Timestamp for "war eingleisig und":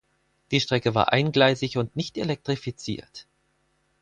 0.95-1.95